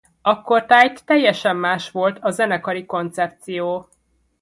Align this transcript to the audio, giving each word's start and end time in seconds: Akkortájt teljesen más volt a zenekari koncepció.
Akkortájt 0.21 1.05
teljesen 1.05 1.55
más 1.55 1.91
volt 1.91 2.17
a 2.21 2.31
zenekari 2.31 2.85
koncepció. 2.85 3.89